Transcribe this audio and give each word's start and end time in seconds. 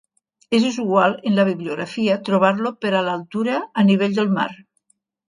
És 0.59 0.63
usual 0.69 1.11
en 1.31 1.35
la 1.39 1.43
bibliografia 1.49 2.15
trobar-lo 2.29 2.71
per 2.87 2.93
a 2.95 3.03
l'altura 3.09 3.59
a 3.83 3.85
nivell 3.91 4.17
del 4.21 4.33
mar. 4.39 4.49